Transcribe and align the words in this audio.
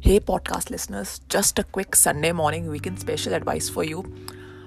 Hey, 0.00 0.20
podcast 0.20 0.70
listeners, 0.70 1.20
just 1.28 1.58
a 1.58 1.64
quick 1.64 1.96
Sunday 1.96 2.30
morning 2.30 2.68
weekend 2.68 3.00
special 3.00 3.34
advice 3.34 3.68
for 3.68 3.82
you, 3.82 4.04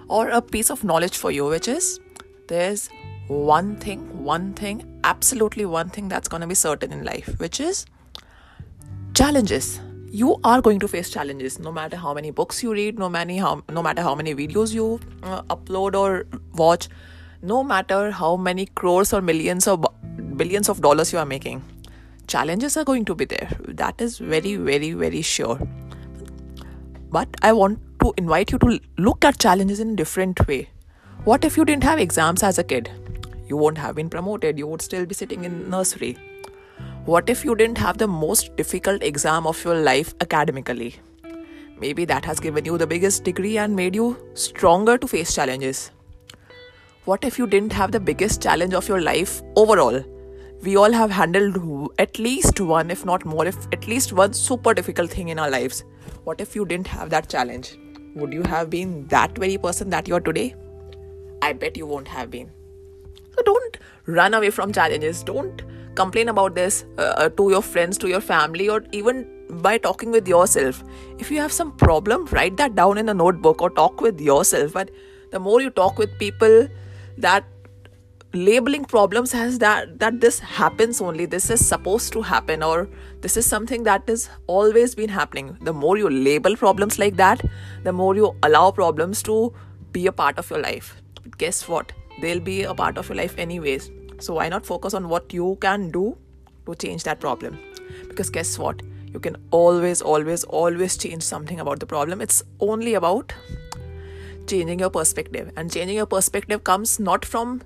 or 0.10 0.28
a 0.28 0.42
piece 0.42 0.70
of 0.70 0.84
knowledge 0.84 1.18
for 1.18 1.32
you, 1.32 1.46
which 1.46 1.70
is 1.70 2.02
there's 2.50 2.90
one 3.30 3.78
thing, 3.78 4.26
one 4.26 4.54
thing, 4.54 5.00
absolutely 5.06 5.66
one 5.66 5.90
thing 5.90 6.10
that's 6.10 6.28
going 6.28 6.42
to 6.42 6.48
be 6.48 6.54
certain 6.54 6.92
in 6.92 7.06
life, 7.06 7.40
which 7.40 7.62
is 7.62 7.86
challenges. 9.14 9.80
You 10.10 10.36
are 10.44 10.62
going 10.62 10.80
to 10.80 10.88
face 10.90 11.10
challenges 11.10 11.60
no 11.60 11.72
matter 11.72 11.96
how 11.96 12.14
many 12.14 12.32
books 12.32 12.62
you 12.62 12.74
read, 12.74 13.00
no, 13.00 13.08
many, 13.08 13.38
how, 13.38 13.64
no 13.70 13.82
matter 13.82 14.02
how 14.02 14.16
many 14.16 14.36
videos 14.36 14.74
you 14.74 15.00
uh, 15.24 15.44
upload 15.44 15.96
or 15.96 16.28
watch, 16.56 16.90
no 17.42 17.64
matter 17.64 18.12
how 18.12 18.36
many 18.36 18.66
crores 18.66 19.14
or 19.14 19.22
millions 19.22 19.66
or 19.66 19.78
billions 20.36 20.68
of 20.68 20.82
dollars 20.82 21.14
you 21.14 21.20
are 21.20 21.26
making 21.26 21.64
challenges 22.28 22.78
are 22.78 22.84
going 22.84 23.06
to 23.06 23.16
be 23.16 23.26
there. 23.26 23.50
That 23.68 24.02
is 24.02 24.18
very, 24.18 24.56
very, 24.56 24.94
very 24.94 25.22
sure. 25.22 25.60
But 27.10 27.28
I 27.42 27.54
want 27.54 27.80
to 28.02 28.14
invite 28.18 28.52
you 28.52 28.60
to 28.60 28.80
look 28.98 29.26
at 29.26 29.40
challenges 29.40 29.80
in 29.80 29.92
a 29.92 29.96
different 29.96 30.48
way. 30.48 30.70
What 31.24 31.46
if 31.46 31.58
you 31.58 31.66
didn't 31.66 31.84
have 31.84 32.00
exams 32.00 32.42
as 32.42 32.58
a 32.58 32.64
kid? 32.64 32.90
You 33.48 33.58
won't 33.58 33.78
have 33.78 33.96
been 33.96 34.10
promoted, 34.10 34.58
you 34.58 34.66
would 34.68 34.82
still 34.82 35.06
be 35.06 35.14
sitting 35.14 35.44
in 35.44 35.70
nursery. 35.70 36.18
What 37.06 37.30
if 37.30 37.44
you 37.44 37.56
didn't 37.56 37.78
have 37.80 37.98
the 37.98 38.08
most 38.08 38.56
difficult 38.56 39.04
exam 39.04 39.46
of 39.46 39.64
your 39.64 39.76
life 39.76 40.14
academically? 40.22 40.96
Maybe 41.80 42.06
that 42.06 42.26
has 42.26 42.40
given 42.40 42.64
you 42.64 42.78
the 42.78 42.88
biggest 42.88 43.24
degree 43.24 43.58
and 43.58 43.76
made 43.76 43.96
you 43.96 44.18
stronger 44.36 44.98
to 44.98 45.08
face 45.08 45.34
challenges. 45.34 45.92
What 47.06 47.24
if 47.24 47.40
you 47.40 47.48
didn't 47.48 47.74
have 47.74 47.92
the 47.92 48.00
biggest 48.00 48.42
challenge 48.42 48.76
of 48.76 48.88
your 48.88 49.02
life 49.02 49.42
overall? 49.56 50.04
We 50.64 50.78
all 50.78 50.92
have 50.92 51.10
handled 51.10 51.92
at 51.98 52.20
least 52.20 52.60
one, 52.60 52.92
if 52.92 53.06
not 53.06 53.26
more, 53.26 53.46
if 53.46 53.58
at 53.74 53.88
least 53.88 54.14
one 54.14 54.34
super 54.34 54.74
difficult 54.74 55.10
thing 55.10 55.30
in 55.30 55.40
our 55.40 55.50
lives. 55.50 55.84
What 56.24 56.40
if 56.40 56.56
you 56.56 56.66
didn't 56.66 56.88
have 56.88 57.10
that 57.10 57.30
challenge? 57.30 57.78
Would 58.16 58.34
you 58.34 58.44
have 58.44 58.70
been 58.70 59.08
that 59.08 59.38
very 59.38 59.58
person 59.58 59.90
that 59.90 60.08
you 60.08 60.16
are 60.16 60.22
today? 60.22 60.54
I 61.42 61.54
bet 61.54 61.78
you 61.78 61.88
won't 61.88 62.08
have 62.08 62.30
been. 62.30 62.52
So 63.36 63.42
don't 63.44 63.78
run 64.06 64.34
away 64.34 64.52
from 64.52 64.72
challenges. 64.72 65.24
Don't 65.24 65.64
complain 65.96 66.30
about 66.30 66.56
this 66.56 66.86
uh, 66.98 67.14
uh 67.18 67.30
to 67.30 67.50
your 67.50 67.62
friends, 67.62 67.98
to 67.98 68.08
your 68.08 68.22
family, 68.22 68.70
or 68.70 68.84
even 68.92 69.28
by 69.62 69.78
talking 69.78 70.12
with 70.12 70.28
yourself. 70.28 70.84
If 71.18 71.32
you 71.32 71.40
have 71.40 71.52
some 71.52 71.72
problem, 71.78 72.26
write 72.32 72.58
that 72.58 72.76
down 72.76 72.98
in 72.98 73.10
a 73.10 73.14
notebook 73.14 73.62
or 73.62 73.70
talk 73.70 74.02
with 74.02 74.22
yourself. 74.22 74.74
But 74.74 74.92
the 75.32 75.40
more 75.40 75.62
you 75.62 75.70
talk 75.70 75.98
with 75.98 76.18
people 76.20 76.68
that 77.18 77.46
labeling 78.34 78.86
problems 78.86 79.34
as 79.34 79.60
that 79.60 80.00
that 80.00 80.22
this 80.22 80.40
happens 80.40 81.02
only 81.02 81.26
this 81.26 81.50
is 81.50 81.66
supposed 81.66 82.14
to 82.14 82.22
happen 82.22 82.64
or 82.64 82.88
this 83.20 83.36
is 83.36 83.46
something 83.46 83.84
that 83.84 84.08
has 84.08 84.30
always 84.48 84.96
been 84.96 85.10
happening. 85.10 85.58
The 85.62 85.74
more 85.74 85.98
you 85.98 86.10
label 86.10 86.56
problems 86.56 86.98
like 86.98 87.18
that 87.18 87.42
the 87.84 87.92
more 87.92 88.16
you 88.16 88.36
allow 88.44 88.72
problems 88.72 89.22
to 89.24 89.54
be 89.92 90.08
a 90.08 90.12
part 90.12 90.38
of 90.40 90.50
your 90.50 90.60
life. 90.60 90.96
But 91.22 91.38
guess 91.38 91.68
what? 91.68 91.92
They'll 92.22 92.40
be 92.40 92.64
a 92.64 92.74
part 92.74 92.98
of 92.98 93.10
your 93.10 93.18
life 93.18 93.38
anyways. 93.38 93.92
So 94.20 94.36
why 94.36 94.48
not 94.48 94.66
focus 94.66 94.94
on 94.94 95.10
what 95.10 95.34
you 95.34 95.58
can 95.60 95.90
do 95.92 96.18
to 96.66 96.76
change 96.76 97.04
that 97.04 97.20
problem? 97.20 97.60
Because 98.08 98.30
guess 98.30 98.58
what? 98.58 98.82
You 99.14 99.20
can 99.20 99.36
always 99.52 100.02
always 100.02 100.46
always 100.46 100.96
change 100.96 101.24
something 101.24 101.60
about 101.60 101.82
the 101.82 101.86
problem. 101.86 102.22
It's 102.22 102.44
only 102.62 102.94
about 102.94 103.34
changing 104.48 104.80
your 104.80 104.90
perspective. 104.90 105.52
And 105.58 105.70
changing 105.70 105.98
your 105.98 106.06
perspective 106.06 106.64
comes 106.64 107.00
not 107.00 107.26
from 107.26 107.62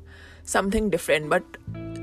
something 0.45 0.89
different 0.89 1.29
but 1.29 1.43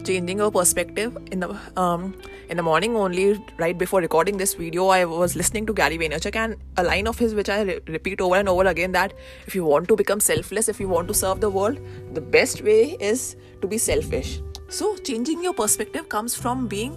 changing 0.05 0.39
your 0.39 0.51
perspective 0.51 1.17
in 1.31 1.41
the 1.41 1.57
um, 1.77 2.15
in 2.49 2.57
the 2.57 2.63
morning 2.63 2.97
only 2.97 3.43
right 3.59 3.79
before 3.79 4.01
recording 4.01 4.37
this 4.37 4.55
video 4.55 4.89
i 4.89 5.05
was 5.05 5.37
listening 5.37 5.65
to 5.65 5.73
gary 5.73 5.97
vaynerchuk 5.97 6.35
and 6.35 6.57
a 6.77 6.83
line 6.83 7.07
of 7.07 7.19
his 7.19 7.37
which 7.37 7.49
i 7.49 7.61
re- 7.63 7.79
repeat 7.87 8.21
over 8.21 8.37
and 8.37 8.49
over 8.49 8.67
again 8.67 8.91
that 8.91 9.15
if 9.47 9.55
you 9.55 9.65
want 9.65 9.87
to 9.87 9.95
become 9.95 10.19
selfless 10.19 10.69
if 10.69 10.81
you 10.81 10.89
want 10.89 11.07
to 11.07 11.15
serve 11.15 11.41
the 11.41 11.49
world 11.49 11.79
the 12.13 12.21
best 12.21 12.63
way 12.63 12.97
is 13.13 13.37
to 13.63 13.69
be 13.69 13.79
selfish. 13.79 14.43
So 14.69 14.97
changing 14.97 15.43
your 15.43 15.55
perspective 15.55 16.09
comes 16.09 16.35
from 16.35 16.67
being 16.67 16.97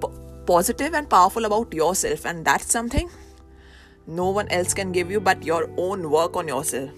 p- 0.00 0.08
positive 0.46 0.94
and 0.94 1.10
powerful 1.10 1.44
about 1.44 1.74
yourself 1.74 2.24
and 2.24 2.44
that's 2.44 2.72
something 2.72 3.10
no 4.06 4.30
one 4.30 4.48
else 4.48 4.74
can 4.74 4.92
give 4.92 5.10
you 5.10 5.20
but 5.20 5.42
your 5.42 5.68
own 5.76 6.10
work 6.10 6.36
on 6.36 6.48
yourself. 6.48 6.90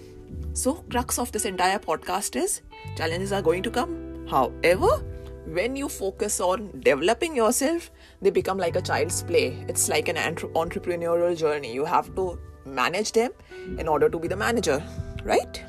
So 0.53 0.85
crux 0.89 1.19
of 1.19 1.31
this 1.31 1.45
entire 1.45 1.79
podcast 1.79 2.35
is 2.35 2.61
Challenges 2.95 3.31
are 3.31 3.41
going 3.41 3.63
to 3.63 3.69
come. 3.69 4.25
However, 4.27 5.03
when 5.45 5.75
you 5.75 5.87
focus 5.87 6.39
on 6.39 6.81
developing 6.81 7.35
yourself, 7.35 7.89
they 8.21 8.29
become 8.29 8.57
like 8.57 8.75
a 8.75 8.81
child's 8.81 9.23
play. 9.23 9.63
It's 9.67 9.87
like 9.87 10.09
an 10.09 10.17
entre- 10.17 10.49
entrepreneurial 10.49 11.37
journey. 11.37 11.73
You 11.73 11.85
have 11.85 12.13
to 12.15 12.37
manage 12.65 13.13
them 13.13 13.31
in 13.77 13.87
order 13.87 14.09
to 14.09 14.19
be 14.19 14.27
the 14.27 14.35
manager, 14.35 14.83
right? 15.23 15.63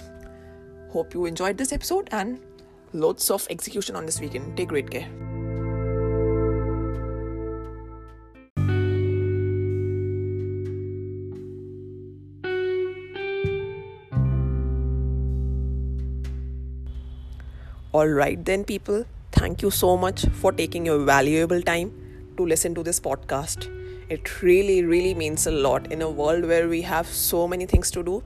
Hope 0.90 1.14
you 1.14 1.26
enjoyed 1.26 1.58
this 1.58 1.72
episode 1.72 2.08
and 2.10 2.40
loads 2.92 3.30
of 3.30 3.46
execution 3.50 3.94
on 3.94 4.06
this 4.06 4.20
weekend. 4.20 4.56
Take 4.56 4.68
great 4.68 4.90
care. 4.90 5.08
Alright, 17.94 18.44
then, 18.44 18.64
people, 18.64 19.06
thank 19.32 19.62
you 19.62 19.70
so 19.70 19.96
much 19.96 20.26
for 20.26 20.52
taking 20.52 20.84
your 20.84 20.98
valuable 20.98 21.62
time 21.62 21.90
to 22.36 22.44
listen 22.44 22.74
to 22.74 22.82
this 22.82 23.00
podcast. 23.00 23.66
It 24.10 24.42
really, 24.42 24.84
really 24.84 25.14
means 25.14 25.46
a 25.46 25.50
lot 25.50 25.90
in 25.90 26.02
a 26.02 26.10
world 26.10 26.44
where 26.44 26.68
we 26.68 26.82
have 26.82 27.06
so 27.06 27.48
many 27.48 27.64
things 27.64 27.90
to 27.92 28.02
do. 28.02 28.22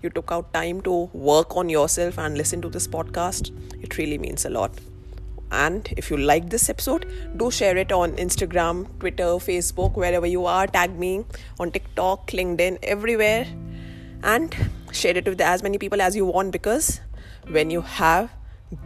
You 0.00 0.10
took 0.10 0.30
out 0.30 0.54
time 0.54 0.80
to 0.82 1.10
work 1.12 1.56
on 1.56 1.68
yourself 1.68 2.20
and 2.20 2.38
listen 2.38 2.62
to 2.62 2.68
this 2.68 2.86
podcast. 2.86 3.50
It 3.82 3.98
really 3.98 4.16
means 4.16 4.44
a 4.44 4.50
lot. 4.50 4.70
And 5.50 5.92
if 5.96 6.08
you 6.08 6.16
like 6.16 6.48
this 6.48 6.70
episode, 6.70 7.12
do 7.36 7.50
share 7.50 7.76
it 7.76 7.90
on 7.90 8.12
Instagram, 8.12 8.86
Twitter, 9.00 9.24
Facebook, 9.50 9.96
wherever 9.96 10.26
you 10.26 10.46
are. 10.46 10.68
Tag 10.68 10.96
me 10.96 11.24
on 11.58 11.72
TikTok, 11.72 12.28
LinkedIn, 12.28 12.78
everywhere. 12.84 13.48
And 14.22 14.54
share 14.92 15.16
it 15.16 15.26
with 15.26 15.40
as 15.40 15.64
many 15.64 15.78
people 15.78 16.00
as 16.00 16.14
you 16.14 16.26
want 16.26 16.52
because 16.52 17.00
when 17.48 17.70
you 17.70 17.80
have 17.80 18.30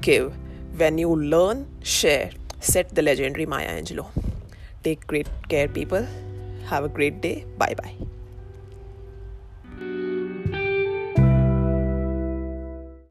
give. 0.01 0.33
When 0.77 0.99
you 0.99 1.15
learn, 1.15 1.67
share, 1.83 2.31
said 2.61 2.91
the 2.91 3.03
legendary 3.03 3.47
Maya 3.47 3.81
Angelou. 3.81 4.07
Take 4.83 5.07
great 5.07 5.29
care, 5.49 5.69
people. 5.69 6.07
Have 6.67 6.85
a 6.85 6.89
great 6.89 7.21
day. 7.21 7.45
Bye 7.59 7.75
bye. 7.75 7.95